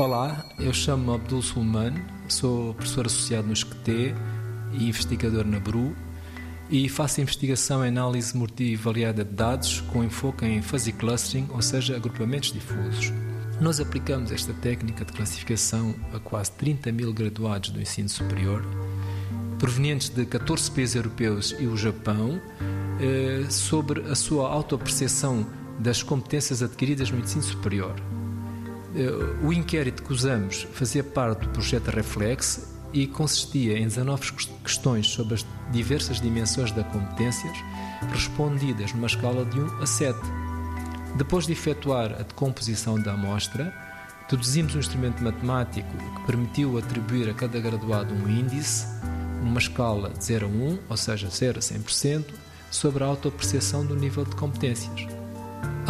Olá, 0.00 0.46
eu 0.58 0.72
chamo-me 0.72 1.14
Abdul 1.14 1.42
Sulman, 1.42 1.92
sou 2.26 2.72
professor 2.72 3.04
associado 3.04 3.46
no 3.46 3.54
SCTE 3.54 4.14
e 4.72 4.88
investigador 4.88 5.44
na 5.44 5.60
BRU 5.60 5.94
e 6.70 6.88
faço 6.88 7.20
investigação 7.20 7.84
em 7.84 7.88
análise 7.88 8.34
multivariada 8.34 9.22
de 9.22 9.30
dados 9.30 9.82
com 9.92 10.02
enfoque 10.02 10.46
em 10.46 10.62
fuzzy 10.62 10.92
clustering, 10.92 11.46
ou 11.50 11.60
seja, 11.60 11.96
agrupamentos 11.96 12.50
difusos. 12.50 13.12
Nós 13.60 13.78
aplicamos 13.78 14.32
esta 14.32 14.54
técnica 14.54 15.04
de 15.04 15.12
classificação 15.12 15.94
a 16.14 16.18
quase 16.18 16.52
30 16.52 16.90
mil 16.92 17.12
graduados 17.12 17.68
do 17.68 17.78
ensino 17.78 18.08
superior, 18.08 18.64
provenientes 19.58 20.08
de 20.08 20.24
14 20.24 20.70
países 20.70 20.96
europeus 20.96 21.54
e 21.60 21.66
o 21.66 21.76
Japão, 21.76 22.40
eh, 23.02 23.44
sobre 23.50 24.00
a 24.10 24.14
sua 24.14 24.48
autoperceção 24.48 25.46
das 25.78 26.02
competências 26.02 26.62
adquiridas 26.62 27.10
no 27.10 27.18
ensino 27.18 27.42
superior. 27.42 27.96
Eh, 28.94 29.44
o 29.44 29.52
inquérito 29.52 30.02
que 30.02 30.12
usamos 30.12 30.66
fazia 30.72 31.04
parte 31.04 31.46
do 31.46 31.48
projeto 31.50 31.90
Reflex 31.90 32.68
e 32.92 33.06
consistia 33.06 33.78
em 33.78 33.86
19 33.86 34.32
questões 34.64 35.06
sobre 35.06 35.34
as 35.34 35.46
diversas 35.70 36.20
dimensões 36.20 36.72
das 36.72 36.86
competências, 36.88 37.56
respondidas 38.12 38.92
numa 38.92 39.06
escala 39.06 39.44
de 39.44 39.60
1 39.60 39.82
a 39.82 39.86
7. 39.86 40.18
Depois 41.16 41.46
de 41.46 41.52
efetuar 41.52 42.12
a 42.12 42.22
decomposição 42.22 43.00
da 43.00 43.12
amostra, 43.12 43.72
deduzimos 44.28 44.74
um 44.74 44.80
instrumento 44.80 45.22
matemático 45.22 45.88
que 45.96 46.26
permitiu 46.26 46.78
atribuir 46.78 47.28
a 47.28 47.34
cada 47.34 47.60
graduado 47.60 48.12
um 48.14 48.28
índice, 48.28 48.86
numa 49.40 49.58
escala 49.58 50.10
de 50.10 50.24
0 50.24 50.46
a 50.46 50.48
1, 50.48 50.78
ou 50.88 50.96
seja, 50.96 51.28
0 51.30 51.58
a 51.58 51.62
100%, 51.62 52.24
sobre 52.70 53.04
a 53.04 53.06
autoapreciação 53.06 53.84
do 53.84 53.96
nível 53.96 54.24
de 54.24 54.36
competências. 54.36 55.19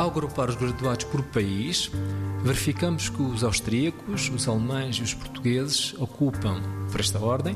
Ao 0.00 0.08
agrupar 0.08 0.48
os 0.48 0.56
graduados 0.56 1.04
por 1.04 1.22
país, 1.24 1.90
verificamos 2.42 3.10
que 3.10 3.20
os 3.20 3.44
austríacos, 3.44 4.30
os 4.30 4.48
alemães 4.48 4.96
e 4.96 5.02
os 5.02 5.12
portugueses 5.12 5.92
ocupam, 5.98 6.58
por 6.90 7.00
esta 7.00 7.18
ordem, 7.18 7.54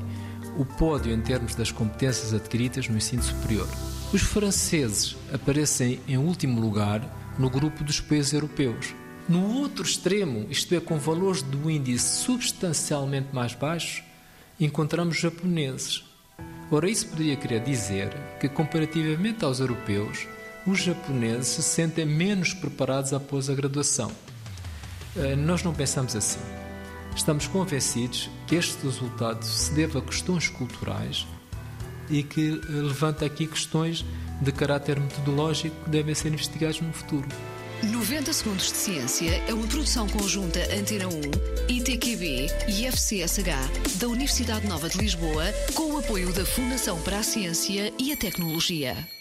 o 0.58 0.66
pódio 0.66 1.10
em 1.10 1.22
termos 1.22 1.54
das 1.54 1.72
competências 1.72 2.34
adquiridas 2.34 2.86
no 2.86 2.98
ensino 2.98 3.22
superior. 3.22 3.66
Os 4.12 4.20
franceses 4.20 5.16
aparecem 5.32 6.00
em 6.06 6.18
último 6.18 6.60
lugar 6.60 7.00
no 7.38 7.48
grupo 7.48 7.82
dos 7.82 7.98
países 7.98 8.34
europeus. 8.34 8.94
No 9.26 9.60
outro 9.60 9.82
extremo, 9.82 10.46
isto 10.50 10.74
é, 10.74 10.80
com 10.80 10.98
valores 10.98 11.40
do 11.40 11.70
índice 11.70 12.24
substancialmente 12.24 13.28
mais 13.32 13.54
baixos, 13.54 14.02
encontramos 14.60 15.16
os 15.16 15.22
japoneses. 15.22 16.04
Ora, 16.70 16.90
isso 16.90 17.08
poderia 17.08 17.36
querer 17.36 17.60
dizer 17.64 18.12
que, 18.38 18.50
comparativamente 18.50 19.46
aos 19.46 19.60
europeus, 19.60 20.28
os 20.66 20.80
japoneses 20.80 21.48
se 21.48 21.62
sentem 21.62 22.04
menos 22.04 22.54
preparados 22.54 23.12
após 23.12 23.50
a 23.50 23.54
graduação. 23.54 24.10
Eh, 25.16 25.36
nós 25.36 25.62
não 25.62 25.74
pensamos 25.74 26.16
assim. 26.16 26.40
Estamos 27.14 27.46
convencidos 27.46 28.30
que 28.46 28.56
este 28.56 28.82
resultado 28.82 29.44
se 29.44 29.72
deve 29.72 29.98
a 29.98 30.00
questões 30.00 30.48
culturais 30.48 31.26
e 32.10 32.22
que 32.22 32.50
eh, 32.50 32.66
levanta 32.68 33.24
aqui 33.24 33.46
questões 33.46 34.04
de 34.40 34.52
caráter 34.52 34.98
metodológico 34.98 35.76
que 35.84 35.90
devem 35.90 36.14
ser 36.14 36.28
investigados 36.28 36.80
no 36.80 36.92
futuro. 36.92 37.28
90 37.82 38.32
Segundos 38.32 38.72
de 38.72 38.78
Ciência 38.78 39.42
é 39.46 39.52
uma 39.52 39.66
produção 39.66 40.08
conjunta 40.08 40.58
Antena 40.74 41.06
1, 41.06 41.10
ITQB 41.68 42.46
e 42.68 42.86
FCSH 42.86 43.98
da 43.98 44.08
Universidade 44.08 44.66
Nova 44.66 44.88
de 44.88 44.96
Lisboa, 44.98 45.44
com 45.74 45.92
o 45.92 45.98
apoio 45.98 46.32
da 46.32 46.46
Fundação 46.46 46.98
para 47.02 47.18
a 47.18 47.22
Ciência 47.22 47.92
e 47.98 48.12
a 48.12 48.16
Tecnologia. 48.16 49.13